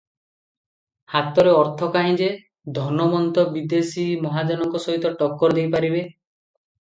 ହାତରେ 1.15 1.51
ଅର୍ଥ 1.57 1.89
କାହିଁ 1.95 2.15
ଯେ, 2.21 2.29
ଧନବନ୍ତ 2.77 3.45
ବିଦେଶୀ 3.57 4.05
ମହାଜନଙ୍କ 4.23 4.81
ସହିତ 4.89 5.13
ଟକ୍କର 5.23 5.59
ଦେଇ 5.59 5.69
ପାରିବେ। 5.77 6.01